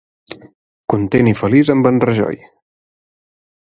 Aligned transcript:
Content 0.93 1.29
i 1.31 1.33
feliç 1.41 1.71
amb 1.73 1.91
en 1.91 2.01
Rajoy. 2.11 2.39